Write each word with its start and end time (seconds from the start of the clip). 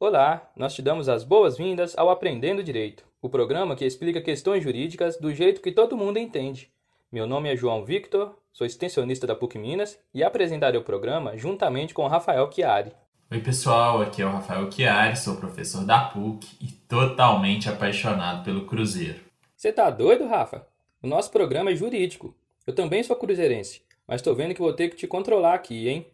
Olá, 0.00 0.50
nós 0.56 0.74
te 0.74 0.82
damos 0.82 1.08
as 1.08 1.22
boas-vindas 1.22 1.96
ao 1.96 2.10
Aprendendo 2.10 2.64
Direito, 2.64 3.04
o 3.22 3.28
programa 3.28 3.76
que 3.76 3.86
explica 3.86 4.20
questões 4.20 4.62
jurídicas 4.62 5.16
do 5.18 5.32
jeito 5.32 5.62
que 5.62 5.70
todo 5.70 5.96
mundo 5.96 6.18
entende. 6.18 6.68
Meu 7.12 7.28
nome 7.28 7.50
é 7.50 7.56
João 7.56 7.84
Victor, 7.84 8.36
sou 8.52 8.66
extensionista 8.66 9.24
da 9.24 9.36
PUC 9.36 9.56
Minas 9.56 9.96
e 10.12 10.24
apresentarei 10.24 10.78
o 10.78 10.84
programa 10.84 11.38
juntamente 11.38 11.94
com 11.94 12.08
Rafael 12.08 12.50
Chiari. 12.50 12.92
Oi 13.30 13.38
pessoal, 13.38 14.02
aqui 14.02 14.20
é 14.20 14.26
o 14.26 14.32
Rafael 14.32 14.70
Chiari, 14.70 15.16
sou 15.16 15.36
professor 15.36 15.84
da 15.86 16.00
PUC 16.00 16.44
e 16.60 16.72
totalmente 16.72 17.68
apaixonado 17.68 18.44
pelo 18.44 18.66
Cruzeiro. 18.66 19.20
Você 19.56 19.72
tá 19.72 19.88
doido, 19.90 20.26
Rafa? 20.26 20.66
O 21.00 21.06
nosso 21.06 21.30
programa 21.30 21.70
é 21.70 21.76
jurídico. 21.76 22.34
Eu 22.66 22.74
também 22.74 23.02
sou 23.04 23.14
cruzeirense, 23.14 23.82
mas 24.08 24.20
tô 24.20 24.34
vendo 24.34 24.54
que 24.54 24.60
vou 24.60 24.72
ter 24.72 24.88
que 24.88 24.96
te 24.96 25.06
controlar 25.06 25.54
aqui, 25.54 25.88
hein? 25.88 26.06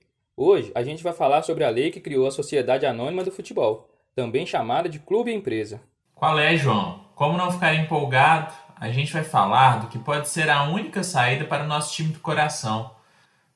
Hoje 0.43 0.73
a 0.75 0.83
gente 0.83 1.03
vai 1.03 1.13
falar 1.13 1.43
sobre 1.43 1.65
a 1.65 1.69
lei 1.69 1.91
que 1.91 2.01
criou 2.01 2.27
a 2.27 2.31
Sociedade 2.31 2.87
Anônima 2.87 3.23
do 3.23 3.31
Futebol, 3.31 3.91
também 4.15 4.47
chamada 4.47 4.89
de 4.89 4.99
Clube 4.99 5.31
Empresa. 5.31 5.83
Qual 6.15 6.39
é, 6.39 6.57
João? 6.57 7.05
Como 7.15 7.37
não 7.37 7.53
ficar 7.53 7.75
empolgado? 7.75 8.55
A 8.75 8.89
gente 8.89 9.13
vai 9.13 9.23
falar 9.23 9.83
do 9.83 9.89
que 9.89 9.99
pode 9.99 10.31
ser 10.31 10.49
a 10.49 10.63
única 10.63 11.05
saída 11.05 11.45
para 11.45 11.65
o 11.65 11.67
nosso 11.67 11.93
time 11.93 12.11
do 12.15 12.21
coração. 12.21 12.91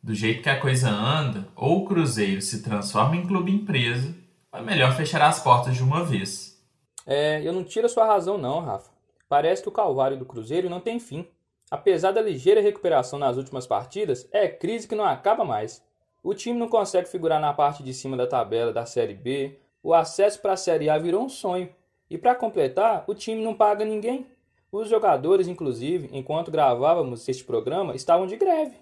Do 0.02 0.14
jeito 0.14 0.42
que 0.42 0.50
a 0.50 0.60
coisa 0.60 0.90
anda, 0.90 1.48
ou 1.56 1.78
o 1.78 1.84
Cruzeiro 1.86 2.42
se 2.42 2.62
transforma 2.62 3.16
em 3.16 3.26
clube 3.26 3.50
empresa, 3.50 4.14
ou 4.52 4.58
é 4.58 4.62
melhor 4.62 4.94
fechar 4.94 5.22
as 5.22 5.42
portas 5.42 5.74
de 5.74 5.82
uma 5.82 6.04
vez. 6.04 6.62
É, 7.06 7.40
eu 7.42 7.54
não 7.54 7.64
tiro 7.64 7.86
a 7.86 7.88
sua 7.88 8.04
razão 8.04 8.36
não, 8.36 8.60
Rafa. 8.60 8.90
Parece 9.26 9.62
que 9.62 9.70
o 9.70 9.72
calvário 9.72 10.18
do 10.18 10.26
Cruzeiro 10.26 10.68
não 10.68 10.80
tem 10.80 11.00
fim. 11.00 11.26
Apesar 11.70 12.12
da 12.12 12.20
ligeira 12.20 12.60
recuperação 12.60 13.18
nas 13.18 13.38
últimas 13.38 13.66
partidas, 13.66 14.28
é 14.30 14.48
crise 14.48 14.86
que 14.86 14.94
não 14.94 15.06
acaba 15.06 15.46
mais. 15.46 15.82
O 16.24 16.32
time 16.32 16.58
não 16.58 16.68
consegue 16.68 17.06
figurar 17.06 17.38
na 17.38 17.52
parte 17.52 17.82
de 17.82 17.92
cima 17.92 18.16
da 18.16 18.26
tabela 18.26 18.72
da 18.72 18.86
Série 18.86 19.12
B. 19.12 19.58
O 19.82 19.92
acesso 19.92 20.40
para 20.40 20.54
a 20.54 20.56
Série 20.56 20.88
A 20.88 20.96
virou 20.96 21.22
um 21.22 21.28
sonho. 21.28 21.68
E 22.08 22.16
para 22.16 22.34
completar, 22.34 23.04
o 23.06 23.14
time 23.14 23.44
não 23.44 23.52
paga 23.52 23.84
ninguém. 23.84 24.26
Os 24.72 24.88
jogadores, 24.88 25.46
inclusive, 25.46 26.08
enquanto 26.12 26.50
gravávamos 26.50 27.28
este 27.28 27.44
programa, 27.44 27.94
estavam 27.94 28.26
de 28.26 28.36
greve. 28.36 28.72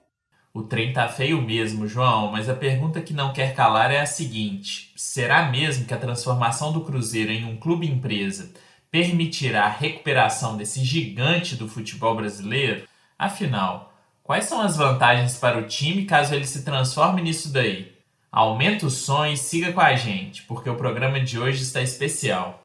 O 0.55 0.63
trem 0.63 0.93
tá 0.93 1.09
feio 1.09 1.43
mesmo, 1.43 1.89
João, 1.89 2.31
mas 2.31 2.49
a 2.49 2.55
pergunta 2.55 3.01
que 3.01 3.13
não 3.13 3.33
quer 3.33 3.57
calar 3.57 3.91
é 3.91 3.99
a 3.99 4.07
seguinte: 4.07 4.93
será 4.95 5.51
mesmo 5.51 5.85
que 5.85 5.95
a 5.95 5.99
transformação 5.99 6.73
do 6.73 6.85
Cruzeiro 6.85 7.33
em 7.33 7.45
um 7.45 7.57
clube 7.57 7.89
empresa 7.89 8.53
permitirá 8.89 9.65
a 9.65 9.69
recuperação 9.69 10.57
desse 10.57 10.85
gigante 10.85 11.57
do 11.57 11.67
futebol 11.67 12.15
brasileiro? 12.15 12.87
Afinal, 13.19 13.92
Quais 14.25 14.45
são 14.45 14.61
as 14.61 14.77
vantagens 14.77 15.37
para 15.37 15.59
o 15.59 15.67
time 15.67 16.05
caso 16.05 16.33
ele 16.33 16.47
se 16.47 16.65
transforme 16.65 17.21
nisso 17.21 17.53
daí? 17.53 17.93
Aumenta 18.31 18.87
o 18.87 18.91
som 18.91 19.27
e 19.27 19.37
siga 19.37 19.73
com 19.73 19.81
a 19.81 19.97
gente, 19.97 20.45
porque 20.45 20.71
o 20.71 20.77
programa 20.77 21.19
de 21.19 21.41
hoje 21.41 21.65
está 21.65 21.83
especial. 21.83 22.61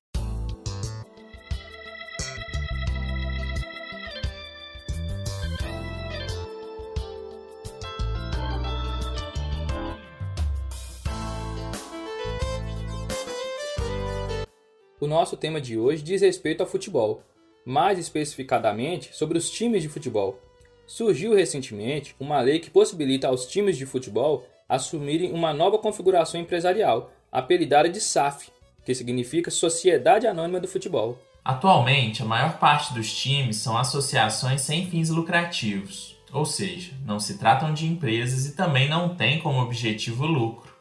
O 14.99 15.07
nosso 15.07 15.35
tema 15.35 15.59
de 15.59 15.75
hoje 15.75 16.03
diz 16.03 16.21
respeito 16.21 16.61
ao 16.61 16.69
futebol, 16.69 17.23
mais 17.65 17.97
especificadamente 17.97 19.09
sobre 19.15 19.39
os 19.39 19.49
times 19.49 19.81
de 19.81 19.89
futebol. 19.89 20.39
Surgiu 20.87 21.35
recentemente 21.35 22.15
uma 22.17 22.39
lei 22.39 22.59
que 22.59 22.69
possibilita 22.69 23.27
aos 23.27 23.45
times 23.45 23.77
de 23.77 23.85
futebol 23.85 24.47
assumirem 24.69 25.33
uma 25.33 25.53
nova 25.53 25.77
configuração 25.77 26.39
empresarial, 26.39 27.11
apelidada 27.29 27.89
de 27.89 27.99
SAF, 27.99 28.49
que 28.85 28.95
significa 28.95 29.51
Sociedade 29.51 30.25
Anônima 30.25 30.61
do 30.61 30.67
Futebol. 30.67 31.19
Atualmente, 31.43 32.21
a 32.21 32.25
maior 32.25 32.57
parte 32.57 32.93
dos 32.93 33.13
times 33.13 33.57
são 33.57 33.77
associações 33.77 34.61
sem 34.61 34.89
fins 34.89 35.09
lucrativos, 35.09 36.15
ou 36.31 36.45
seja, 36.45 36.93
não 37.05 37.19
se 37.19 37.37
tratam 37.37 37.73
de 37.73 37.85
empresas 37.85 38.45
e 38.45 38.55
também 38.55 38.87
não 38.87 39.13
têm 39.13 39.39
como 39.39 39.61
objetivo 39.61 40.25
lucro. 40.25 40.73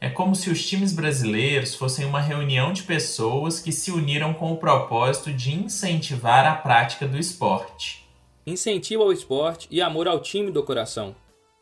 É 0.00 0.08
como 0.08 0.36
se 0.36 0.48
os 0.48 0.64
times 0.66 0.92
brasileiros 0.92 1.74
fossem 1.74 2.06
uma 2.06 2.20
reunião 2.20 2.72
de 2.72 2.84
pessoas 2.84 3.58
que 3.58 3.72
se 3.72 3.90
uniram 3.90 4.32
com 4.32 4.52
o 4.52 4.56
propósito 4.56 5.32
de 5.32 5.52
incentivar 5.52 6.46
a 6.46 6.54
prática 6.54 7.06
do 7.06 7.18
esporte 7.18 8.08
incentivo 8.46 9.02
ao 9.02 9.12
esporte 9.12 9.68
e 9.70 9.80
amor 9.80 10.08
ao 10.08 10.20
time 10.20 10.50
do 10.50 10.62
coração. 10.62 11.14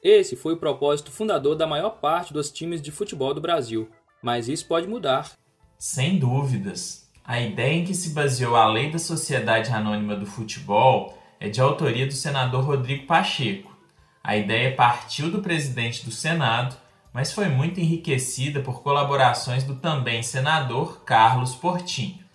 Esse 0.02 0.36
foi 0.36 0.54
o 0.54 0.58
propósito 0.58 1.10
fundador 1.10 1.56
da 1.56 1.66
maior 1.66 1.90
parte 1.90 2.32
dos 2.32 2.50
times 2.50 2.80
de 2.80 2.92
futebol 2.92 3.34
do 3.34 3.40
Brasil, 3.40 3.88
mas 4.22 4.48
isso 4.48 4.66
pode 4.66 4.86
mudar. 4.86 5.32
Sem 5.78 6.18
dúvidas. 6.18 7.08
A 7.24 7.40
ideia 7.40 7.74
em 7.74 7.84
que 7.84 7.94
se 7.94 8.10
baseou 8.10 8.56
a 8.56 8.66
Lei 8.68 8.90
da 8.90 8.98
Sociedade 8.98 9.70
Anônima 9.70 10.16
do 10.16 10.24
Futebol 10.24 11.18
é 11.38 11.48
de 11.48 11.60
autoria 11.60 12.06
do 12.06 12.12
senador 12.12 12.64
Rodrigo 12.64 13.06
Pacheco. 13.06 13.76
A 14.22 14.36
ideia 14.36 14.74
partiu 14.74 15.30
do 15.30 15.42
presidente 15.42 16.04
do 16.04 16.10
Senado, 16.10 16.76
mas 17.12 17.32
foi 17.32 17.48
muito 17.48 17.80
enriquecida 17.80 18.60
por 18.60 18.82
colaborações 18.82 19.64
do 19.64 19.76
também 19.76 20.22
senador 20.22 21.02
Carlos 21.04 21.54
Portinho. 21.54 22.27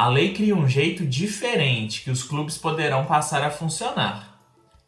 A 0.00 0.08
lei 0.08 0.32
cria 0.32 0.56
um 0.56 0.66
jeito 0.66 1.04
diferente 1.04 2.02
que 2.02 2.10
os 2.10 2.22
clubes 2.22 2.56
poderão 2.56 3.04
passar 3.04 3.42
a 3.42 3.50
funcionar. 3.50 4.40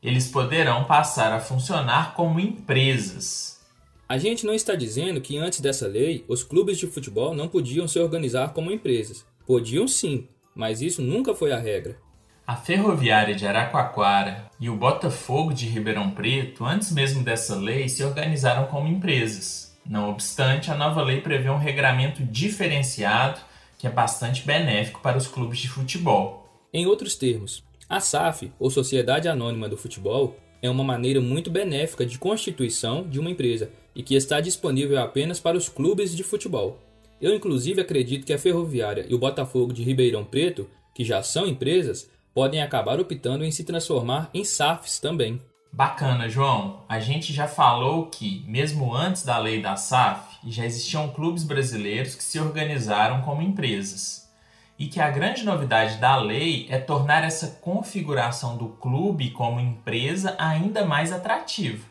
Eles 0.03 0.29
poderão 0.29 0.85
passar 0.85 1.35
a 1.35 1.39
funcionar 1.39 2.15
como 2.15 2.41
empresas. 2.41 3.61
A 4.09 4.17
gente 4.17 4.47
não 4.47 4.55
está 4.55 4.75
dizendo 4.75 5.21
que 5.21 5.37
antes 5.37 5.61
dessa 5.61 5.87
lei 5.87 6.25
os 6.27 6.43
clubes 6.43 6.79
de 6.79 6.87
futebol 6.87 7.35
não 7.35 7.47
podiam 7.47 7.87
se 7.87 7.99
organizar 7.99 8.55
como 8.55 8.73
empresas. 8.73 9.23
Podiam 9.47 9.87
sim, 9.87 10.27
mas 10.55 10.81
isso 10.81 11.03
nunca 11.03 11.35
foi 11.35 11.53
a 11.53 11.59
regra. 11.59 11.99
A 12.47 12.57
Ferroviária 12.57 13.35
de 13.35 13.47
Araquaquara 13.47 14.51
e 14.59 14.71
o 14.71 14.77
Botafogo 14.77 15.53
de 15.53 15.67
Ribeirão 15.67 16.13
Preto, 16.13 16.65
antes 16.65 16.91
mesmo 16.91 17.23
dessa 17.23 17.55
lei, 17.55 17.87
se 17.87 18.03
organizaram 18.03 18.65
como 18.65 18.89
empresas. 18.89 19.77
Não 19.85 20.09
obstante, 20.09 20.71
a 20.71 20.75
nova 20.75 21.03
lei 21.03 21.21
prevê 21.21 21.51
um 21.51 21.59
regramento 21.59 22.25
diferenciado 22.25 23.52
que 23.83 23.89
é 23.89 23.91
bastante 23.91 24.47
benéfico 24.47 25.01
para 25.01 25.19
os 25.19 25.27
clubes 25.27 25.59
de 25.59 25.69
futebol. 25.69 26.47
Em 26.73 26.87
outros 26.87 27.17
termos, 27.17 27.65
a 27.89 27.99
SAF, 27.99 28.53
ou 28.57 28.71
Sociedade 28.71 29.27
Anônima 29.27 29.69
do 29.69 29.77
Futebol, 29.77 30.37
é 30.63 30.71
uma 30.71 30.85
maneira 30.85 31.21
muito 31.21 31.51
benéfica 31.51 32.07
de 32.07 32.17
constituição 32.17 33.03
de 33.03 33.19
uma 33.19 33.29
empresa 33.29 33.73
e 33.93 34.01
que 34.01 34.15
está 34.15 34.41
disponível 34.41 35.01
apenas 35.01 35.41
para 35.41 35.57
os 35.57 35.69
clubes 35.69 36.15
de 36.15 36.23
futebol. 36.23 36.79
Eu, 37.21 37.35
inclusive, 37.35 37.81
acredito 37.81 38.25
que 38.25 38.33
a 38.33 38.39
Ferroviária 38.39 39.05
e 39.09 39.15
o 39.17 39.19
Botafogo 39.19 39.73
de 39.73 39.83
Ribeirão 39.83 40.25
Preto, 40.25 40.71
que 40.95 41.05
já 41.05 41.21
são 41.21 41.45
empresas, 41.45 42.09
podem 42.33 42.63
acabar 42.63 43.01
optando 43.01 43.45
em 43.45 43.51
se 43.51 43.65
transformar 43.65 44.31
em 44.33 44.45
SAFs 44.45 45.01
também. 45.01 45.41
Bacana, 45.75 46.29
João. 46.29 46.85
A 46.87 47.01
gente 47.01 47.33
já 47.33 47.49
falou 47.49 48.05
que, 48.05 48.45
mesmo 48.47 48.95
antes 48.95 49.25
da 49.25 49.39
lei 49.39 49.63
da 49.63 49.75
SAF, 49.75 50.37
já 50.45 50.67
existiam 50.67 51.09
clubes 51.09 51.45
brasileiros 51.45 52.15
que 52.15 52.23
se 52.23 52.39
organizaram 52.39 53.23
como 53.23 53.41
empresas. 53.41 54.31
E 54.79 54.87
que 54.87 55.01
a 55.01 55.09
grande 55.09 55.45
novidade 55.45 55.97
da 55.97 56.15
lei 56.17 56.67
é 56.69 56.79
tornar 56.79 57.25
essa 57.25 57.59
configuração 57.63 58.59
do 58.59 58.69
clube 58.69 59.31
como 59.31 59.61
empresa 59.61 60.37
ainda 60.39 60.85
mais 60.85 61.11
atrativa. 61.11 61.87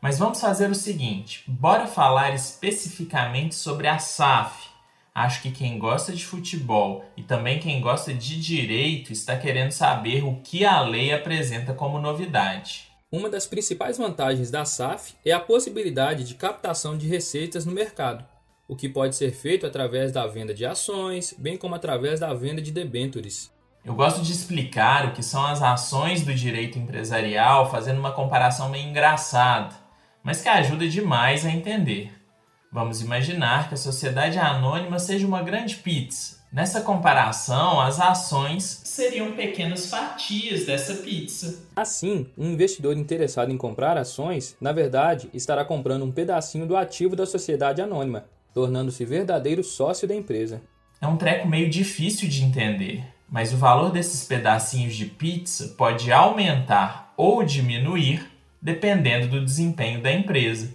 Mas 0.00 0.18
vamos 0.18 0.40
fazer 0.40 0.68
o 0.68 0.74
seguinte: 0.74 1.44
bora 1.46 1.86
falar 1.86 2.34
especificamente 2.34 3.54
sobre 3.54 3.86
a 3.86 4.00
SAF. 4.00 4.68
Acho 5.14 5.42
que 5.42 5.52
quem 5.52 5.78
gosta 5.78 6.12
de 6.12 6.26
futebol 6.26 7.04
e 7.16 7.22
também 7.22 7.60
quem 7.60 7.80
gosta 7.80 8.12
de 8.12 8.40
direito 8.40 9.12
está 9.12 9.36
querendo 9.36 9.70
saber 9.70 10.24
o 10.24 10.40
que 10.42 10.64
a 10.64 10.80
lei 10.80 11.12
apresenta 11.12 11.72
como 11.72 12.00
novidade. 12.00 12.91
Uma 13.12 13.28
das 13.28 13.46
principais 13.46 13.98
vantagens 13.98 14.50
da 14.50 14.64
SAF 14.64 15.14
é 15.22 15.32
a 15.32 15.38
possibilidade 15.38 16.24
de 16.24 16.34
captação 16.34 16.96
de 16.96 17.06
receitas 17.06 17.66
no 17.66 17.70
mercado, 17.70 18.24
o 18.66 18.74
que 18.74 18.88
pode 18.88 19.16
ser 19.16 19.32
feito 19.32 19.66
através 19.66 20.10
da 20.10 20.26
venda 20.26 20.54
de 20.54 20.64
ações, 20.64 21.34
bem 21.36 21.58
como 21.58 21.74
através 21.74 22.20
da 22.20 22.32
venda 22.32 22.62
de 22.62 22.72
debêntures. 22.72 23.52
Eu 23.84 23.94
gosto 23.94 24.22
de 24.22 24.32
explicar 24.32 25.08
o 25.08 25.12
que 25.12 25.22
são 25.22 25.44
as 25.44 25.60
ações 25.60 26.24
do 26.24 26.34
direito 26.34 26.78
empresarial 26.78 27.70
fazendo 27.70 27.98
uma 27.98 28.12
comparação 28.12 28.70
meio 28.70 28.88
engraçada, 28.88 29.74
mas 30.22 30.40
que 30.40 30.48
ajuda 30.48 30.88
demais 30.88 31.44
a 31.44 31.50
entender. 31.50 32.14
Vamos 32.72 33.02
imaginar 33.02 33.68
que 33.68 33.74
a 33.74 33.76
sociedade 33.76 34.38
anônima 34.38 34.98
seja 34.98 35.26
uma 35.26 35.42
grande 35.42 35.76
pizza 35.76 36.41
Nessa 36.52 36.82
comparação, 36.82 37.80
as 37.80 37.98
ações 37.98 38.82
seriam 38.84 39.32
pequenas 39.32 39.88
fatias 39.88 40.66
dessa 40.66 40.96
pizza. 40.96 41.64
Assim, 41.74 42.26
um 42.36 42.50
investidor 42.50 42.94
interessado 42.94 43.50
em 43.50 43.56
comprar 43.56 43.96
ações, 43.96 44.54
na 44.60 44.70
verdade, 44.70 45.30
estará 45.32 45.64
comprando 45.64 46.04
um 46.04 46.12
pedacinho 46.12 46.66
do 46.66 46.76
ativo 46.76 47.16
da 47.16 47.24
sociedade 47.24 47.80
anônima, 47.80 48.26
tornando-se 48.52 49.02
verdadeiro 49.02 49.64
sócio 49.64 50.06
da 50.06 50.14
empresa. 50.14 50.60
É 51.00 51.06
um 51.06 51.16
treco 51.16 51.48
meio 51.48 51.70
difícil 51.70 52.28
de 52.28 52.44
entender, 52.44 53.02
mas 53.30 53.54
o 53.54 53.56
valor 53.56 53.90
desses 53.90 54.22
pedacinhos 54.24 54.94
de 54.94 55.06
pizza 55.06 55.74
pode 55.78 56.12
aumentar 56.12 57.14
ou 57.16 57.42
diminuir 57.42 58.30
dependendo 58.60 59.26
do 59.26 59.42
desempenho 59.42 60.02
da 60.02 60.12
empresa. 60.12 60.70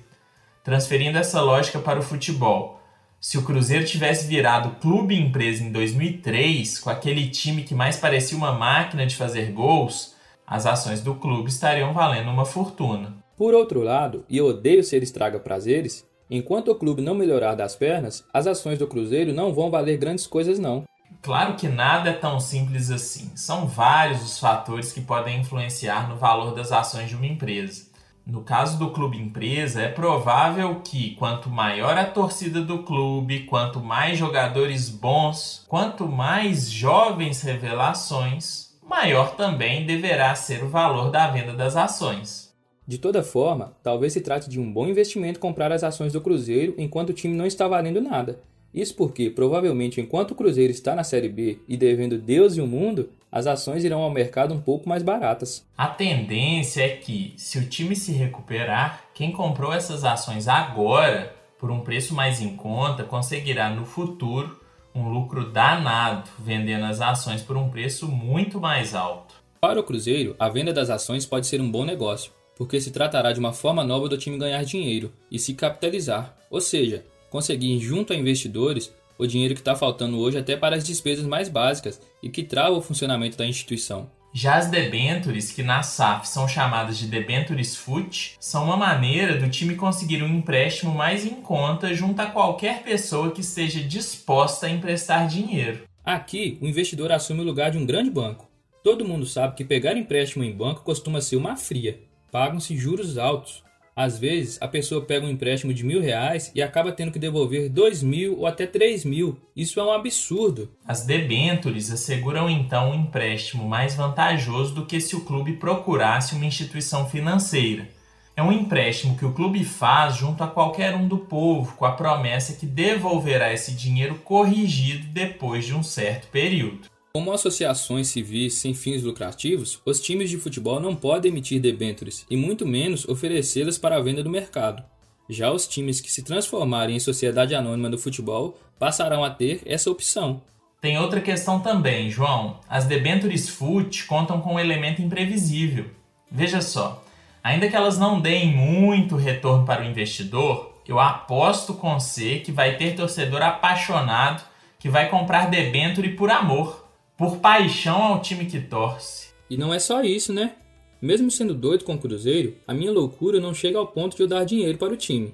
Transferindo 0.63 1.19
essa 1.19 1.39
lógica 1.39 1.77
para 1.77 1.99
o 1.99 2.03
futebol, 2.03 2.81
Se 3.19 3.35
o 3.37 3.43
Cruzeiro 3.43 3.83
tivesse 3.83 4.27
virado 4.27 4.79
clube 4.79 5.19
empresa 5.19 5.63
em 5.63 5.71
2003, 5.71 6.79
com 6.79 6.89
aquele 6.89 7.27
time 7.29 7.63
que 7.63 7.73
mais 7.73 7.97
parecia 7.97 8.37
uma 8.37 8.51
máquina 8.51 9.07
de 9.07 9.15
fazer 9.15 9.51
gols, 9.51 10.15
as 10.45 10.67
ações 10.67 11.01
do 11.01 11.15
clube 11.15 11.49
estariam 11.49 11.93
valendo 11.93 12.29
uma 12.29 12.45
fortuna. 12.45 13.17
Por 13.35 13.55
outro 13.55 13.81
lado, 13.81 14.23
e 14.29 14.37
eu 14.37 14.45
odeio 14.45 14.83
ser 14.83 15.01
estraga 15.01 15.39
prazeres, 15.39 16.05
enquanto 16.29 16.69
o 16.69 16.75
clube 16.75 17.01
não 17.01 17.15
melhorar 17.15 17.55
das 17.55 17.75
pernas, 17.75 18.23
as 18.31 18.45
ações 18.45 18.77
do 18.77 18.87
Cruzeiro 18.87 19.33
não 19.33 19.51
vão 19.51 19.71
valer 19.71 19.97
grandes 19.97 20.27
coisas 20.27 20.59
não. 20.59 20.83
Claro 21.21 21.55
que 21.55 21.67
nada 21.67 22.11
é 22.11 22.13
tão 22.13 22.39
simples 22.39 22.91
assim. 22.91 23.31
São 23.35 23.67
vários 23.67 24.21
os 24.21 24.39
fatores 24.39 24.91
que 24.91 25.01
podem 25.01 25.39
influenciar 25.39 26.07
no 26.07 26.17
valor 26.17 26.53
das 26.53 26.71
ações 26.71 27.09
de 27.09 27.15
uma 27.15 27.25
empresa. 27.25 27.87
No 28.29 28.41
caso 28.41 28.77
do 28.77 28.89
clube 28.89 29.17
empresa, 29.17 29.81
é 29.81 29.87
provável 29.87 30.81
que 30.83 31.15
quanto 31.15 31.49
maior 31.49 31.97
a 31.97 32.03
torcida 32.03 32.59
do 32.59 32.79
clube, 32.79 33.45
quanto 33.45 33.79
mais 33.79 34.17
jogadores 34.17 34.89
bons, 34.89 35.65
quanto 35.65 36.05
mais 36.05 36.69
jovens 36.69 37.41
revelações, 37.41 38.77
maior 38.85 39.37
também 39.37 39.85
deverá 39.85 40.35
ser 40.35 40.61
o 40.61 40.67
valor 40.67 41.09
da 41.09 41.27
venda 41.27 41.53
das 41.53 41.77
ações. 41.77 42.53
De 42.85 42.97
toda 42.97 43.23
forma, 43.23 43.71
talvez 43.81 44.11
se 44.11 44.19
trate 44.19 44.49
de 44.49 44.59
um 44.59 44.73
bom 44.73 44.87
investimento 44.87 45.39
comprar 45.39 45.71
as 45.71 45.81
ações 45.81 46.11
do 46.11 46.19
Cruzeiro 46.19 46.75
enquanto 46.77 47.11
o 47.11 47.13
time 47.13 47.33
não 47.33 47.45
está 47.45 47.65
valendo 47.65 48.01
nada. 48.01 48.41
Isso 48.73 48.95
porque, 48.95 49.29
provavelmente, 49.29 49.99
enquanto 49.99 50.31
o 50.31 50.35
Cruzeiro 50.35 50.71
está 50.71 50.95
na 50.95 51.03
Série 51.03 51.29
B 51.29 51.59
e 51.67 51.77
devendo 51.77 52.17
Deus 52.17 52.57
e 52.57 52.61
o 52.61 52.67
mundo, 52.67 53.09
as 53.31 53.47
ações 53.47 53.83
irão 53.83 54.01
ao 54.01 54.11
mercado 54.11 54.53
um 54.53 54.61
pouco 54.61 54.87
mais 54.87 55.03
baratas. 55.03 55.65
A 55.77 55.87
tendência 55.87 56.83
é 56.83 56.89
que, 56.89 57.33
se 57.37 57.57
o 57.57 57.67
time 57.67 57.95
se 57.95 58.11
recuperar, 58.11 59.05
quem 59.13 59.31
comprou 59.31 59.73
essas 59.73 60.03
ações 60.03 60.47
agora, 60.47 61.35
por 61.59 61.71
um 61.71 61.81
preço 61.81 62.13
mais 62.13 62.41
em 62.41 62.55
conta, 62.55 63.03
conseguirá 63.03 63.69
no 63.69 63.85
futuro 63.85 64.59
um 64.93 65.09
lucro 65.09 65.51
danado 65.51 66.29
vendendo 66.39 66.85
as 66.85 67.01
ações 67.01 67.41
por 67.41 67.55
um 67.57 67.69
preço 67.69 68.07
muito 68.07 68.59
mais 68.59 68.95
alto. 68.95 69.35
Para 69.59 69.79
o 69.79 69.83
Cruzeiro, 69.83 70.35
a 70.39 70.49
venda 70.49 70.73
das 70.73 70.89
ações 70.89 71.25
pode 71.25 71.47
ser 71.47 71.61
um 71.61 71.69
bom 71.69 71.85
negócio, 71.85 72.31
porque 72.55 72.79
se 72.81 72.91
tratará 72.91 73.31
de 73.31 73.39
uma 73.39 73.53
forma 73.53 73.83
nova 73.83 74.09
do 74.09 74.17
time 74.17 74.37
ganhar 74.37 74.63
dinheiro 74.63 75.11
e 75.31 75.37
se 75.37 75.53
capitalizar, 75.53 76.35
ou 76.49 76.61
seja, 76.61 77.05
conseguir 77.29 77.79
junto 77.79 78.13
a 78.13 78.15
investidores 78.15 78.93
o 79.17 79.25
dinheiro 79.25 79.53
que 79.53 79.61
está 79.61 79.75
faltando 79.75 80.19
hoje 80.19 80.37
até 80.37 80.55
para 80.55 80.75
as 80.75 80.85
despesas 80.85 81.25
mais 81.25 81.49
básicas 81.49 81.99
e 82.21 82.29
que 82.29 82.43
trava 82.43 82.77
o 82.77 82.81
funcionamento 82.81 83.37
da 83.37 83.45
instituição. 83.45 84.09
Já 84.33 84.57
as 84.57 84.67
debentures, 84.67 85.51
que 85.51 85.63
na 85.63 85.81
SAF 85.81 86.27
são 86.27 86.47
chamadas 86.47 86.97
de 86.97 87.07
debentures 87.07 87.75
FUT, 87.75 88.35
são 88.39 88.65
uma 88.65 88.77
maneira 88.77 89.37
do 89.37 89.49
time 89.49 89.75
conseguir 89.75 90.21
um 90.21 90.27
empréstimo 90.27 90.93
mais 90.93 91.25
em 91.25 91.41
conta 91.41 91.93
junto 91.93 92.21
a 92.21 92.27
qualquer 92.27 92.83
pessoa 92.83 93.31
que 93.31 93.41
esteja 93.41 93.79
disposta 93.81 94.67
a 94.67 94.69
emprestar 94.69 95.27
dinheiro. 95.27 95.87
Aqui, 96.05 96.57
o 96.61 96.67
investidor 96.67 97.11
assume 97.11 97.41
o 97.41 97.45
lugar 97.45 97.71
de 97.71 97.77
um 97.77 97.85
grande 97.85 98.11
banco. 98.11 98.47
Todo 98.83 99.07
mundo 99.07 99.25
sabe 99.25 99.55
que 99.55 99.65
pegar 99.65 99.97
empréstimo 99.97 100.43
em 100.43 100.55
banco 100.55 100.83
costuma 100.83 101.19
ser 101.19 101.35
uma 101.35 101.55
fria. 101.55 101.99
Pagam-se 102.31 102.77
juros 102.77 103.17
altos, 103.17 103.63
às 103.97 104.19
vezes, 104.19 104.59
a 104.61 104.67
pessoa 104.67 105.03
pega 105.03 105.25
um 105.25 105.29
empréstimo 105.31 105.73
de 105.73 105.83
mil 105.83 105.99
reais 105.99 106.51
e 106.53 106.61
acaba 106.61 106.91
tendo 106.91 107.11
que 107.11 107.17
devolver 107.17 107.67
dois 107.67 108.03
mil 108.03 108.37
ou 108.37 108.45
até 108.45 108.67
três 108.67 109.03
mil. 109.03 109.39
Isso 109.55 109.79
é 109.79 109.83
um 109.83 109.91
absurdo. 109.91 110.69
As 110.85 111.03
debêntures 111.03 111.89
asseguram 111.89 112.47
então 112.47 112.91
um 112.91 112.93
empréstimo 112.93 113.67
mais 113.67 113.95
vantajoso 113.95 114.75
do 114.75 114.85
que 114.85 115.01
se 115.01 115.15
o 115.15 115.21
clube 115.21 115.53
procurasse 115.53 116.35
uma 116.35 116.45
instituição 116.45 117.09
financeira. 117.09 117.89
É 118.35 118.43
um 118.43 118.51
empréstimo 118.51 119.17
que 119.17 119.25
o 119.25 119.33
clube 119.33 119.65
faz 119.65 120.15
junto 120.15 120.43
a 120.43 120.47
qualquer 120.47 120.93
um 120.93 121.07
do 121.07 121.17
povo, 121.17 121.75
com 121.75 121.83
a 121.83 121.93
promessa 121.93 122.53
que 122.53 122.67
devolverá 122.67 123.51
esse 123.51 123.71
dinheiro 123.71 124.13
corrigido 124.23 125.07
depois 125.07 125.65
de 125.65 125.73
um 125.73 125.81
certo 125.81 126.27
período. 126.27 126.81
Como 127.17 127.31
associações 127.31 128.09
civis 128.09 128.53
sem 128.59 128.75
fins 128.75 129.01
lucrativos, 129.01 129.81
os 129.83 129.99
times 129.99 130.29
de 130.29 130.37
futebol 130.37 130.79
não 130.79 130.95
podem 130.95 131.31
emitir 131.31 131.59
debêntures 131.59 132.23
e 132.29 132.37
muito 132.37 132.63
menos 132.63 133.09
oferecê-las 133.09 133.75
para 133.75 133.95
a 133.97 133.99
venda 133.99 134.21
do 134.21 134.29
mercado. 134.29 134.83
Já 135.27 135.51
os 135.51 135.65
times 135.65 135.99
que 135.99 136.11
se 136.11 136.21
transformarem 136.21 136.95
em 136.95 136.99
sociedade 136.99 137.55
anônima 137.55 137.89
do 137.89 137.97
futebol 137.97 138.59
passarão 138.77 139.23
a 139.23 139.31
ter 139.31 139.63
essa 139.65 139.89
opção. 139.89 140.43
Tem 140.79 140.99
outra 140.99 141.19
questão 141.19 141.59
também, 141.59 142.11
João. 142.11 142.59
As 142.69 142.85
debêntures 142.85 143.49
FUT 143.49 144.05
contam 144.05 144.39
com 144.39 144.53
um 144.53 144.59
elemento 144.59 145.01
imprevisível. 145.01 145.85
Veja 146.29 146.61
só, 146.61 147.03
ainda 147.43 147.67
que 147.67 147.75
elas 147.75 147.97
não 147.97 148.21
deem 148.21 148.55
muito 148.55 149.15
retorno 149.15 149.65
para 149.65 149.81
o 149.81 149.85
investidor, 149.87 150.83
eu 150.87 150.99
aposto 150.99 151.73
com 151.73 151.99
você 151.99 152.37
que 152.37 152.51
vai 152.51 152.77
ter 152.77 152.95
torcedor 152.95 153.41
apaixonado 153.41 154.43
que 154.77 154.87
vai 154.87 155.09
comprar 155.09 155.49
debênture 155.49 156.09
por 156.09 156.29
amor 156.29 156.85
por 157.17 157.37
paixão 157.37 158.01
ao 158.01 158.21
time 158.21 158.45
que 158.45 158.61
torce. 158.61 159.29
E 159.49 159.57
não 159.57 159.73
é 159.73 159.79
só 159.79 160.03
isso, 160.03 160.31
né? 160.31 160.55
Mesmo 161.01 161.31
sendo 161.31 161.53
doido 161.53 161.83
com 161.83 161.95
o 161.95 161.97
Cruzeiro, 161.97 162.55
a 162.67 162.73
minha 162.73 162.91
loucura 162.91 163.39
não 163.39 163.53
chega 163.53 163.77
ao 163.77 163.87
ponto 163.87 164.15
de 164.15 164.23
eu 164.23 164.27
dar 164.27 164.45
dinheiro 164.45 164.77
para 164.77 164.93
o 164.93 164.97
time. 164.97 165.33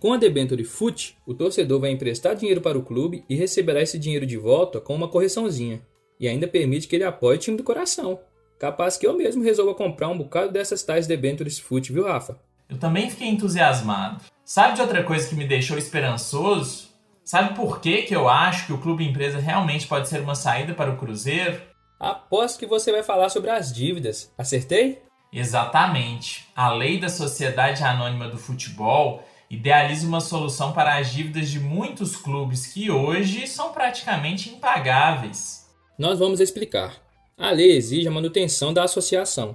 Com 0.00 0.12
a 0.12 0.16
debenture 0.16 0.62
FUT, 0.64 1.16
o 1.26 1.34
torcedor 1.34 1.80
vai 1.80 1.90
emprestar 1.90 2.36
dinheiro 2.36 2.60
para 2.60 2.78
o 2.78 2.82
clube 2.82 3.24
e 3.28 3.34
receberá 3.34 3.82
esse 3.82 3.98
dinheiro 3.98 4.24
de 4.24 4.36
volta 4.36 4.80
com 4.80 4.94
uma 4.94 5.08
correçãozinha. 5.08 5.82
E 6.20 6.28
ainda 6.28 6.46
permite 6.46 6.86
que 6.86 6.96
ele 6.96 7.04
apoie 7.04 7.36
o 7.36 7.40
time 7.40 7.56
do 7.56 7.64
coração. 7.64 8.20
Capaz 8.58 8.96
que 8.96 9.06
eu 9.06 9.16
mesmo 9.16 9.42
resolva 9.42 9.74
comprar 9.74 10.08
um 10.08 10.18
bocado 10.18 10.52
dessas 10.52 10.82
tais 10.82 11.06
debentures 11.06 11.58
FUT, 11.58 11.92
viu, 11.92 12.04
Rafa? 12.04 12.38
Eu 12.68 12.78
também 12.78 13.08
fiquei 13.08 13.28
entusiasmado. 13.28 14.22
Sabe 14.44 14.76
de 14.76 14.82
outra 14.82 15.02
coisa 15.02 15.28
que 15.28 15.34
me 15.34 15.46
deixou 15.46 15.78
esperançoso? 15.78 16.87
Sabe 17.28 17.54
por 17.54 17.82
que, 17.82 18.04
que 18.04 18.16
eu 18.16 18.26
acho 18.26 18.64
que 18.64 18.72
o 18.72 18.78
clube 18.78 19.06
empresa 19.06 19.38
realmente 19.38 19.86
pode 19.86 20.08
ser 20.08 20.22
uma 20.22 20.34
saída 20.34 20.72
para 20.72 20.90
o 20.90 20.96
Cruzeiro? 20.96 21.60
Aposto 22.00 22.58
que 22.58 22.64
você 22.64 22.90
vai 22.90 23.02
falar 23.02 23.28
sobre 23.28 23.50
as 23.50 23.70
dívidas. 23.70 24.32
Acertei? 24.38 25.02
Exatamente. 25.30 26.48
A 26.56 26.72
lei 26.72 26.98
da 26.98 27.10
Sociedade 27.10 27.84
Anônima 27.84 28.30
do 28.30 28.38
Futebol 28.38 29.22
idealiza 29.50 30.08
uma 30.08 30.22
solução 30.22 30.72
para 30.72 30.96
as 30.96 31.12
dívidas 31.12 31.50
de 31.50 31.60
muitos 31.60 32.16
clubes 32.16 32.68
que 32.68 32.90
hoje 32.90 33.46
são 33.46 33.72
praticamente 33.74 34.48
impagáveis. 34.48 35.66
Nós 35.98 36.18
vamos 36.18 36.40
explicar. 36.40 36.96
A 37.36 37.50
lei 37.50 37.76
exige 37.76 38.08
a 38.08 38.10
manutenção 38.10 38.72
da 38.72 38.84
associação, 38.84 39.54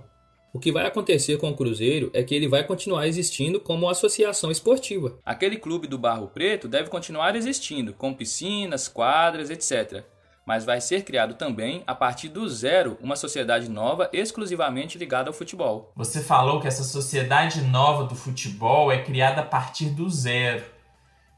o 0.54 0.60
que 0.60 0.72
vai 0.72 0.86
acontecer 0.86 1.38
com 1.40 1.50
o 1.50 1.56
Cruzeiro 1.56 2.12
é 2.14 2.22
que 2.22 2.36
ele 2.36 2.48
vai 2.48 2.64
continuar 2.64 3.08
existindo 3.08 3.60
como 3.60 3.90
associação 3.90 4.52
esportiva. 4.52 5.18
Aquele 5.26 5.58
clube 5.58 5.88
do 5.88 5.98
Barro 5.98 6.28
Preto 6.28 6.68
deve 6.68 6.92
continuar 6.92 7.36
existindo, 7.36 7.92
com 7.92 8.14
piscinas, 8.14 8.88
quadras, 8.88 9.50
etc. 9.50 10.04
Mas 10.46 10.64
vai 10.64 10.80
ser 10.80 11.04
criado 11.04 11.34
também, 11.34 11.82
a 11.88 11.96
partir 11.96 12.30
do 12.30 12.48
zero, 12.48 13.00
uma 13.02 13.16
sociedade 13.16 13.68
nova 13.68 14.12
exclusivamente 14.14 14.96
ligada 14.96 15.28
ao 15.28 15.34
futebol. 15.34 15.92
Você 15.96 16.22
falou 16.22 16.62
que 16.62 16.68
essa 16.68 16.84
sociedade 16.84 17.62
nova 17.62 18.04
do 18.04 18.14
futebol 18.14 18.92
é 18.92 19.02
criada 19.02 19.42
a 19.42 19.46
partir 19.46 19.86
do 19.86 20.08
zero. 20.08 20.66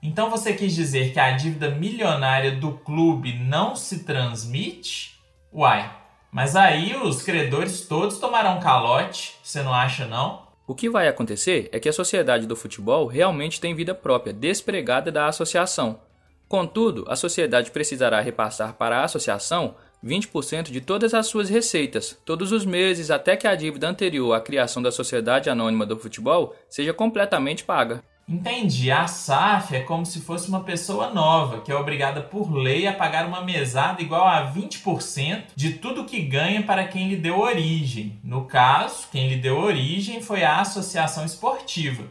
Então 0.04 0.30
você 0.30 0.54
quis 0.54 0.76
dizer 0.76 1.14
que 1.14 1.20
a 1.22 1.32
dívida 1.32 1.70
milionária 1.70 2.52
do 2.52 2.74
clube 2.74 3.32
não 3.40 3.78
se 3.78 4.04
transmite? 4.04 5.18
Uai, 5.54 5.90
mas 6.36 6.54
aí 6.54 6.94
os 6.98 7.22
credores 7.22 7.88
todos 7.88 8.18
tomarão 8.18 8.60
calote, 8.60 9.38
você 9.42 9.64
não 9.64 9.74
acha 9.74 10.06
não? 10.06 10.42
O 10.68 10.76
que 10.76 10.90
vai 10.90 11.08
acontecer 11.08 11.70
é 11.72 11.80
que 11.80 11.88
a 11.88 11.94
sociedade 11.94 12.46
do 12.46 12.58
futebol 12.58 13.08
realmente 13.08 13.62
tem 13.62 13.74
vida 13.74 13.96
própria, 13.96 14.34
despregada 14.34 15.10
da 15.10 15.28
associação. 15.28 15.98
Contudo, 16.50 17.06
a 17.08 17.16
sociedade 17.16 17.72
precisará 17.72 18.20
repassar 18.20 18.74
para 18.74 18.98
a 18.98 19.06
associação 19.06 19.76
20% 20.06 20.72
de 20.72 20.82
todas 20.82 21.14
as 21.14 21.26
suas 21.26 21.48
receitas, 21.48 22.20
todos 22.26 22.52
os 22.52 22.66
meses, 22.66 23.10
até 23.10 23.38
que 23.38 23.48
a 23.48 23.56
dívida 23.56 23.88
anterior 23.88 24.34
à 24.34 24.42
criação 24.42 24.84
da 24.84 24.92
Sociedade 24.92 25.50
Anônima 25.50 25.86
do 25.86 25.98
Futebol 25.98 26.54
seja 26.68 26.94
completamente 26.94 27.64
paga. 27.64 28.04
Entendi. 28.28 28.90
A 28.90 29.08
SAF 29.08 29.76
é 29.76 29.82
como 29.82 30.06
se 30.06 30.20
fosse 30.20 30.50
uma 30.50 30.64
pessoa 30.64 31.14
nova, 31.14 31.62
que 31.62 31.72
é 31.72 31.76
obrigada 31.76 32.22
por 32.22 32.52
lei 32.52 32.88
a 32.88 32.94
pagar 32.94 33.28
uma 33.28 33.44
mesada 33.44 34.02
igual 34.02 34.28
a 34.28 34.52
20% 34.52 35.44
de 35.56 35.74
tudo 35.74 36.06
que 36.06 36.22
ganha 36.22 36.64
para 36.64 36.88
quem 36.88 37.08
lhe 37.08 37.16
deu 37.16 37.40
origem. 37.40 38.20
No 38.24 38.46
caso, 38.46 39.08
quem 39.12 39.30
lhe 39.30 39.36
deu 39.36 39.58
origem 39.58 40.22
foi 40.22 40.44
a 40.44 40.60
associação 40.60 41.24
esportiva. 41.24 42.04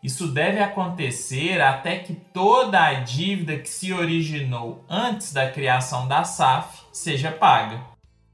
Isso 0.00 0.28
deve 0.28 0.60
acontecer 0.60 1.60
até 1.60 1.98
que 1.98 2.14
toda 2.14 2.80
a 2.80 2.94
dívida 2.94 3.58
que 3.58 3.68
se 3.68 3.92
originou 3.92 4.84
antes 4.88 5.32
da 5.32 5.50
criação 5.50 6.06
da 6.06 6.22
SAF 6.22 6.82
seja 6.92 7.32
paga. 7.32 7.82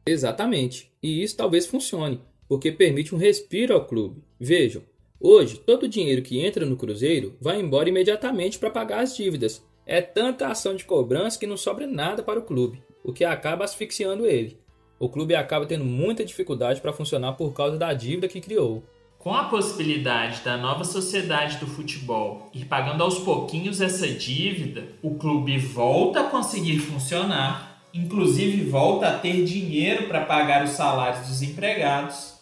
Exatamente. 0.06 0.92
E 1.02 1.22
isso 1.22 1.38
talvez 1.38 1.66
funcione, 1.66 2.20
porque 2.46 2.70
permite 2.70 3.14
um 3.14 3.18
respiro 3.18 3.72
ao 3.72 3.86
clube. 3.86 4.22
Vejam, 4.38 4.82
Hoje, 5.26 5.56
todo 5.56 5.84
o 5.84 5.88
dinheiro 5.88 6.20
que 6.20 6.38
entra 6.44 6.66
no 6.66 6.76
Cruzeiro 6.76 7.34
vai 7.40 7.58
embora 7.58 7.88
imediatamente 7.88 8.58
para 8.58 8.68
pagar 8.68 9.00
as 9.00 9.16
dívidas. 9.16 9.64
É 9.86 10.02
tanta 10.02 10.48
ação 10.48 10.76
de 10.76 10.84
cobrança 10.84 11.38
que 11.38 11.46
não 11.46 11.56
sobra 11.56 11.86
nada 11.86 12.22
para 12.22 12.38
o 12.38 12.42
clube, 12.42 12.82
o 13.02 13.10
que 13.10 13.24
acaba 13.24 13.64
asfixiando 13.64 14.26
ele. 14.26 14.60
O 14.98 15.08
clube 15.08 15.34
acaba 15.34 15.64
tendo 15.64 15.82
muita 15.82 16.26
dificuldade 16.26 16.82
para 16.82 16.92
funcionar 16.92 17.32
por 17.32 17.54
causa 17.54 17.78
da 17.78 17.94
dívida 17.94 18.28
que 18.28 18.38
criou. 18.38 18.82
Com 19.18 19.32
a 19.32 19.44
possibilidade 19.44 20.42
da 20.44 20.58
nova 20.58 20.84
sociedade 20.84 21.56
do 21.56 21.66
futebol 21.66 22.50
ir 22.52 22.66
pagando 22.66 23.02
aos 23.02 23.18
pouquinhos 23.20 23.80
essa 23.80 24.06
dívida, 24.06 24.88
o 25.02 25.14
clube 25.14 25.56
volta 25.56 26.20
a 26.20 26.24
conseguir 26.24 26.80
funcionar, 26.80 27.82
inclusive 27.94 28.62
volta 28.68 29.08
a 29.08 29.18
ter 29.18 29.42
dinheiro 29.42 30.06
para 30.06 30.26
pagar 30.26 30.62
os 30.64 30.72
salários 30.72 31.28
dos 31.28 31.40
empregados 31.40 32.34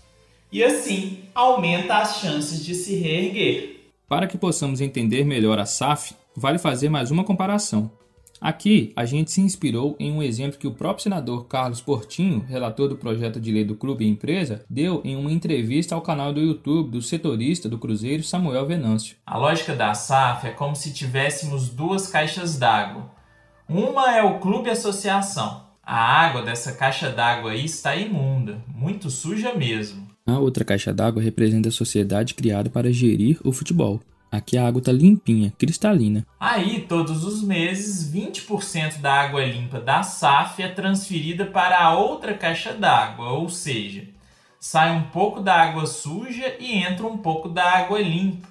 e 0.53 0.63
assim 0.63 1.21
aumenta 1.35 1.97
as 1.97 2.21
chances 2.21 2.65
de 2.65 2.75
se 2.75 2.95
reerguer. 2.95 3.81
Para 4.07 4.27
que 4.27 4.37
possamos 4.37 4.83
entender 4.83 5.25
melhor 5.25 5.59
a 5.59 5.65
SAF, 5.65 6.15
vale 6.37 6.59
fazer 6.59 6.91
mais 6.91 7.11
uma 7.11 7.25
comparação. 7.25 7.91
Aqui, 8.39 8.93
a 8.97 9.05
gente 9.05 9.31
se 9.31 9.41
inspirou 9.41 9.97
em 10.01 10.11
um 10.11 10.21
exemplo 10.21 10.59
que 10.59 10.67
o 10.67 10.75
próprio 10.75 11.05
senador 11.05 11.47
Carlos 11.47 11.81
Portinho, 11.81 12.41
relator 12.41 12.89
do 12.89 12.97
projeto 12.97 13.41
de 13.41 13.53
lei 13.53 13.65
do 13.65 13.77
Clube 13.77 14.05
e 14.05 14.09
Empresa, 14.09 14.65
deu 14.69 15.01
em 15.05 15.15
uma 15.15 15.31
entrevista 15.31 15.95
ao 15.95 16.03
canal 16.03 16.33
do 16.33 16.41
YouTube 16.41 16.91
do 16.91 17.01
setorista 17.01 17.69
do 17.69 17.79
Cruzeiro 17.79 18.25
Samuel 18.25 18.67
Venâncio. 18.67 19.17
A 19.25 19.39
lógica 19.39 19.77
da 19.77 19.95
SAF 19.95 20.49
é 20.49 20.51
como 20.51 20.75
se 20.75 20.93
tivéssemos 20.93 21.69
duas 21.69 22.09
caixas 22.09 22.59
d'água. 22.59 23.13
Uma 23.69 24.15
é 24.15 24.23
o 24.25 24.41
Clube 24.41 24.69
Associação. 24.69 25.63
A 25.81 25.97
água 25.97 26.43
dessa 26.43 26.73
caixa 26.73 27.11
d'água 27.11 27.53
aí 27.53 27.65
está 27.65 27.95
imunda, 27.95 28.61
muito 28.69 29.09
suja 29.09 29.55
mesmo. 29.55 30.12
A 30.25 30.39
outra 30.39 30.65
caixa 30.65 30.95
d'água 30.95 31.21
representa 31.21 31.69
a 31.69 31.73
sociedade 31.73 32.35
criada 32.35 32.71
para 32.71 32.93
gerir 32.93 33.41
o 33.45 33.53
futebol. 33.53 34.01
Aqui 34.31 34.57
a 34.57 34.67
água 34.67 34.79
está 34.79 34.93
limpinha, 34.93 35.53
cristalina. 35.59 36.25
Aí, 36.39 36.87
todos 36.89 37.25
os 37.25 37.43
meses, 37.43 38.11
20% 38.11 39.01
da 39.01 39.13
água 39.13 39.45
limpa 39.45 39.81
da 39.81 40.03
SAF 40.05 40.63
é 40.63 40.69
transferida 40.69 41.45
para 41.45 41.79
a 41.79 41.99
outra 41.99 42.35
caixa 42.35 42.73
d'água, 42.73 43.33
ou 43.33 43.49
seja, 43.49 44.05
sai 44.61 44.97
um 44.97 45.03
pouco 45.03 45.41
da 45.41 45.57
água 45.57 45.87
suja 45.87 46.55
e 46.61 46.73
entra 46.79 47.05
um 47.05 47.19
pouco 47.19 47.49
da 47.49 47.65
água 47.79 48.01
limpa. 48.01 48.49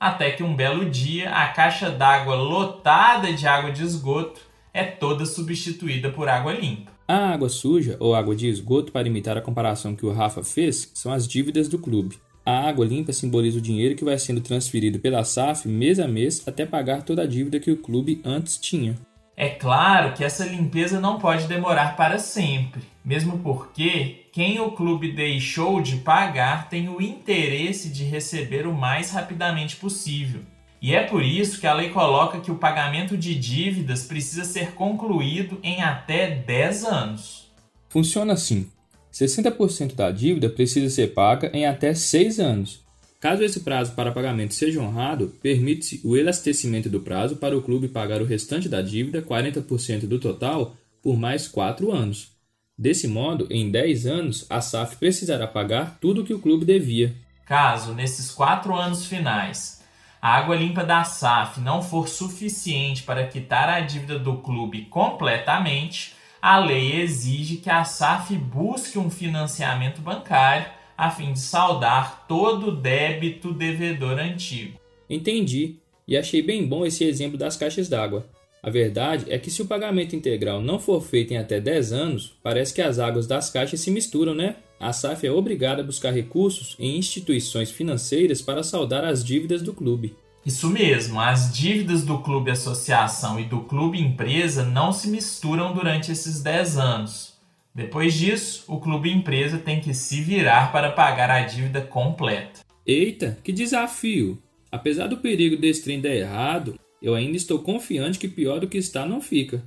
Até 0.00 0.30
que 0.30 0.42
um 0.42 0.56
belo 0.56 0.88
dia 0.88 1.30
a 1.30 1.48
caixa 1.48 1.90
d'água 1.90 2.34
lotada 2.34 3.30
de 3.30 3.46
água 3.46 3.70
de 3.70 3.84
esgoto 3.84 4.40
é 4.72 4.84
toda 4.84 5.26
substituída 5.26 6.10
por 6.10 6.30
água 6.30 6.54
limpa. 6.54 6.90
A 7.12 7.32
água 7.32 7.48
suja 7.48 7.96
ou 7.98 8.14
água 8.14 8.36
de 8.36 8.46
esgoto, 8.46 8.92
para 8.92 9.08
imitar 9.08 9.36
a 9.36 9.40
comparação 9.40 9.96
que 9.96 10.06
o 10.06 10.12
Rafa 10.12 10.44
fez, 10.44 10.92
são 10.94 11.12
as 11.12 11.26
dívidas 11.26 11.66
do 11.66 11.76
clube. 11.76 12.20
A 12.46 12.68
água 12.68 12.86
limpa 12.86 13.12
simboliza 13.12 13.58
o 13.58 13.60
dinheiro 13.60 13.96
que 13.96 14.04
vai 14.04 14.16
sendo 14.16 14.40
transferido 14.40 15.00
pela 15.00 15.24
SAF 15.24 15.66
mês 15.66 15.98
a 15.98 16.06
mês 16.06 16.46
até 16.46 16.64
pagar 16.64 17.02
toda 17.02 17.22
a 17.22 17.26
dívida 17.26 17.58
que 17.58 17.72
o 17.72 17.76
clube 17.76 18.20
antes 18.24 18.56
tinha. 18.58 18.94
É 19.36 19.48
claro 19.48 20.12
que 20.12 20.22
essa 20.22 20.44
limpeza 20.44 21.00
não 21.00 21.18
pode 21.18 21.48
demorar 21.48 21.96
para 21.96 22.16
sempre, 22.16 22.82
mesmo 23.04 23.40
porque 23.40 24.26
quem 24.32 24.60
o 24.60 24.70
clube 24.70 25.10
deixou 25.10 25.80
de 25.80 25.96
pagar 25.96 26.68
tem 26.68 26.88
o 26.88 27.02
interesse 27.02 27.88
de 27.88 28.04
receber 28.04 28.68
o 28.68 28.72
mais 28.72 29.10
rapidamente 29.10 29.74
possível. 29.74 30.42
E 30.82 30.94
é 30.94 31.02
por 31.02 31.22
isso 31.22 31.60
que 31.60 31.66
a 31.66 31.74
lei 31.74 31.90
coloca 31.90 32.40
que 32.40 32.50
o 32.50 32.56
pagamento 32.56 33.16
de 33.16 33.34
dívidas 33.34 34.04
precisa 34.04 34.44
ser 34.44 34.72
concluído 34.72 35.58
em 35.62 35.82
até 35.82 36.30
10 36.30 36.84
anos. 36.84 37.52
Funciona 37.88 38.32
assim: 38.32 38.66
60% 39.12 39.94
da 39.94 40.10
dívida 40.10 40.48
precisa 40.48 40.88
ser 40.88 41.08
paga 41.08 41.50
em 41.52 41.66
até 41.66 41.92
6 41.92 42.40
anos. 42.40 42.80
Caso 43.20 43.42
esse 43.44 43.60
prazo 43.60 43.92
para 43.92 44.12
pagamento 44.12 44.54
seja 44.54 44.80
honrado, 44.80 45.34
permite-se 45.42 46.00
o 46.02 46.16
elastecimento 46.16 46.88
do 46.88 47.00
prazo 47.00 47.36
para 47.36 47.56
o 47.56 47.60
clube 47.60 47.86
pagar 47.86 48.22
o 48.22 48.24
restante 48.24 48.66
da 48.66 48.80
dívida, 48.80 49.20
40% 49.20 50.06
do 50.06 50.18
total, 50.18 50.74
por 51.02 51.18
mais 51.18 51.46
4 51.46 51.92
anos. 51.92 52.32
Desse 52.78 53.06
modo, 53.06 53.46
em 53.50 53.70
10 53.70 54.06
anos, 54.06 54.46
a 54.48 54.62
SAF 54.62 54.96
precisará 54.96 55.46
pagar 55.46 55.98
tudo 56.00 56.22
o 56.22 56.24
que 56.24 56.32
o 56.32 56.38
clube 56.38 56.64
devia. 56.64 57.14
Caso, 57.44 57.92
nesses 57.92 58.30
4 58.30 58.74
anos 58.74 59.04
finais, 59.04 59.79
a 60.20 60.36
água 60.36 60.54
limpa 60.54 60.84
da 60.84 61.02
SAF 61.02 61.60
não 61.60 61.82
for 61.82 62.08
suficiente 62.08 63.02
para 63.02 63.26
quitar 63.26 63.68
a 63.68 63.80
dívida 63.80 64.18
do 64.18 64.38
clube 64.38 64.82
completamente, 64.86 66.14
a 66.42 66.58
lei 66.58 67.00
exige 67.00 67.56
que 67.56 67.70
a 67.70 67.84
SAF 67.84 68.34
busque 68.36 68.98
um 68.98 69.10
financiamento 69.10 70.00
bancário 70.00 70.66
a 70.96 71.10
fim 71.10 71.32
de 71.32 71.40
saldar 71.40 72.26
todo 72.28 72.68
o 72.68 72.76
débito 72.76 73.52
devedor 73.52 74.18
antigo. 74.18 74.78
Entendi, 75.08 75.76
e 76.06 76.16
achei 76.16 76.42
bem 76.42 76.66
bom 76.66 76.84
esse 76.84 77.04
exemplo 77.04 77.38
das 77.38 77.56
caixas 77.56 77.88
d'água. 77.88 78.28
A 78.62 78.68
verdade 78.68 79.24
é 79.28 79.38
que 79.38 79.50
se 79.50 79.62
o 79.62 79.66
pagamento 79.66 80.14
integral 80.14 80.60
não 80.60 80.78
for 80.78 81.00
feito 81.02 81.32
em 81.32 81.38
até 81.38 81.58
10 81.58 81.92
anos, 81.92 82.36
parece 82.42 82.74
que 82.74 82.82
as 82.82 82.98
águas 82.98 83.26
das 83.26 83.48
caixas 83.48 83.80
se 83.80 83.90
misturam, 83.90 84.34
né? 84.34 84.56
A 84.80 84.94
SAF 84.94 85.26
é 85.26 85.30
obrigada 85.30 85.82
a 85.82 85.84
buscar 85.84 86.10
recursos 86.10 86.74
em 86.78 86.96
instituições 86.96 87.70
financeiras 87.70 88.40
para 88.40 88.62
saldar 88.62 89.04
as 89.04 89.22
dívidas 89.22 89.60
do 89.60 89.74
clube. 89.74 90.16
Isso 90.44 90.70
mesmo, 90.70 91.20
as 91.20 91.54
dívidas 91.54 92.02
do 92.02 92.18
clube 92.20 92.50
associação 92.50 93.38
e 93.38 93.44
do 93.44 93.60
clube 93.60 94.00
empresa 94.00 94.64
não 94.64 94.90
se 94.90 95.10
misturam 95.10 95.74
durante 95.74 96.10
esses 96.10 96.42
10 96.42 96.78
anos. 96.78 97.34
Depois 97.74 98.14
disso, 98.14 98.64
o 98.68 98.80
clube 98.80 99.12
empresa 99.12 99.58
tem 99.58 99.82
que 99.82 99.92
se 99.92 100.22
virar 100.22 100.72
para 100.72 100.90
pagar 100.90 101.30
a 101.30 101.42
dívida 101.42 101.82
completa. 101.82 102.60
Eita, 102.86 103.36
que 103.44 103.52
desafio! 103.52 104.42
Apesar 104.72 105.08
do 105.08 105.18
perigo 105.18 105.58
desse 105.58 105.84
trem 105.84 106.00
dar 106.00 106.08
errado, 106.08 106.80
eu 107.02 107.14
ainda 107.14 107.36
estou 107.36 107.58
confiante 107.58 108.18
que 108.18 108.26
pior 108.26 108.60
do 108.60 108.66
que 108.66 108.78
está 108.78 109.04
não 109.04 109.20
fica. 109.20 109.62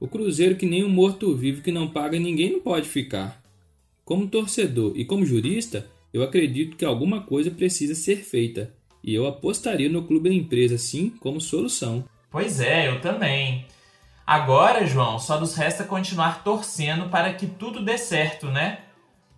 O 0.00 0.08
Cruzeiro 0.08 0.56
que 0.56 0.64
nem 0.64 0.82
um 0.82 0.88
morto-vivo 0.88 1.60
que 1.60 1.70
não 1.70 1.86
paga 1.86 2.18
ninguém 2.18 2.50
não 2.50 2.60
pode 2.60 2.88
ficar. 2.88 3.43
Como 4.04 4.28
torcedor 4.28 4.92
e 4.94 5.04
como 5.04 5.24
jurista, 5.24 5.86
eu 6.12 6.22
acredito 6.22 6.76
que 6.76 6.84
alguma 6.84 7.22
coisa 7.22 7.50
precisa 7.50 7.94
ser 7.94 8.16
feita 8.16 8.74
e 9.02 9.14
eu 9.14 9.26
apostaria 9.26 9.88
no 9.88 10.04
clube 10.04 10.28
da 10.28 10.34
empresa 10.34 10.76
sim 10.76 11.08
como 11.20 11.40
solução. 11.40 12.04
Pois 12.30 12.60
é, 12.60 12.88
eu 12.88 13.00
também. 13.00 13.64
Agora, 14.26 14.86
João, 14.86 15.18
só 15.18 15.40
nos 15.40 15.54
resta 15.54 15.84
continuar 15.84 16.44
torcendo 16.44 17.08
para 17.08 17.32
que 17.32 17.46
tudo 17.46 17.82
dê 17.82 17.96
certo, 17.96 18.46
né? 18.48 18.80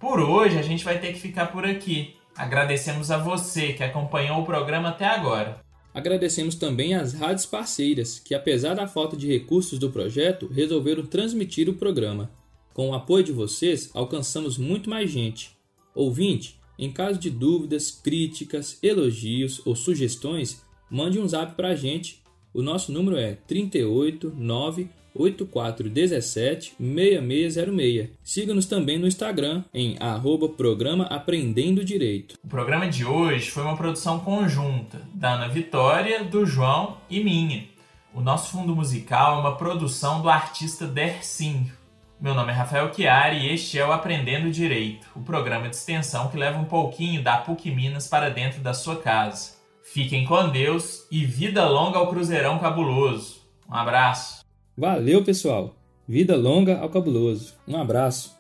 Por 0.01 0.19
hoje 0.19 0.59
a 0.59 0.63
gente 0.63 0.85
vai 0.85 0.99
ter 0.99 1.13
que 1.13 1.21
ficar 1.21 1.47
por 1.47 1.65
aqui. 1.65 2.17
Agradecemos 2.37 3.13
a 3.13 3.19
você 3.19 3.73
que 3.73 3.85
acompanhou 3.85 4.41
o 4.41 4.45
programa 4.45 4.89
até 4.89 5.07
agora. 5.07 5.61
Agradecemos 5.95 6.57
também 6.57 6.95
às 6.95 7.15
rádios 7.15 7.47
parceiras 7.47 8.19
que, 8.19 8.35
apesar 8.35 8.75
da 8.75 8.89
falta 8.89 9.17
de 9.17 9.29
recursos 9.29 9.79
do 9.79 9.91
projeto, 9.91 10.49
resolveram 10.53 11.07
transmitir 11.07 11.69
o 11.69 11.75
programa. 11.75 12.31
Com 12.77 12.91
o 12.91 12.95
apoio 12.95 13.25
de 13.25 13.33
vocês, 13.33 13.91
alcançamos 13.95 14.59
muito 14.59 14.91
mais 14.91 15.11
gente. 15.11 15.57
Ouvinte, 15.95 16.61
em 16.79 16.93
caso 16.93 17.19
de 17.19 17.31
dúvidas, 17.31 17.91
críticas, 17.91 18.79
elogios 18.83 19.67
ou 19.67 19.75
sugestões, 19.75 20.63
mande 20.91 21.19
um 21.19 21.27
zap 21.27 21.55
para 21.55 21.69
a 21.69 21.75
gente. 21.75 22.23
O 22.53 22.61
nosso 22.61 22.93
número 22.93 23.17
é 23.17 23.33
389 23.33 24.91
8417 25.15 26.75
6606. 26.79 28.11
Siga-nos 28.23 28.67
também 28.67 28.99
no 28.99 29.07
Instagram 29.07 29.65
em 29.73 29.97
arroba 29.99 30.47
programa 30.47 31.05
Aprendendo 31.05 31.83
Direito. 31.83 32.35
O 32.45 32.49
programa 32.49 32.87
de 32.87 33.07
hoje 33.07 33.51
foi 33.51 33.63
uma 33.63 33.79
produção 33.79 34.21
conjunta 34.21 35.01
da 35.15 35.33
Ana 35.33 35.49
Vitória, 35.49 36.25
do 36.25 36.45
João 36.45 36.99
e 37.09 37.25
minha. 37.25 37.65
O 38.13 38.21
nosso 38.21 38.51
fundo 38.51 38.77
musical 38.77 39.39
é 39.39 39.41
uma 39.41 39.57
produção 39.57 40.21
do 40.21 40.29
artista 40.29 40.87
Dercinho. 40.87 41.73
Meu 42.19 42.35
nome 42.35 42.51
é 42.51 42.55
Rafael 42.55 42.93
Chiari 42.95 43.41
e 43.41 43.53
este 43.53 43.79
é 43.79 43.87
o 43.87 43.93
Aprendendo 43.93 44.51
Direito, 44.51 45.07
o 45.15 45.21
programa 45.21 45.69
de 45.69 45.77
extensão 45.77 46.29
que 46.29 46.37
leva 46.39 46.59
um 46.59 46.65
pouquinho 46.65 47.23
da 47.23 47.37
PUC 47.37 47.71
Minas 47.71 48.09
para 48.09 48.31
dentro 48.31 48.63
da 48.63 48.73
sua 48.73 48.97
casa. 48.97 49.57
Fiquem 49.83 50.25
com 50.25 50.49
Deus 50.49 51.07
e 51.11 51.27
vida 51.27 51.69
longa 51.69 51.99
ao 51.99 52.09
Cruzeirão 52.09 52.59
Cabuloso. 52.59 53.43
Um 53.69 53.75
abraço. 53.75 54.41
Valeu, 54.75 55.23
pessoal. 55.23 55.77
Vida 56.09 56.37
longa 56.37 56.79
ao 56.79 56.89
Cabuloso. 56.89 57.55
Um 57.69 57.77
abraço. 57.77 58.36